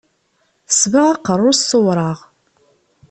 [0.69, 2.19] Tesbeɣ aqerru-s s uwraɣ.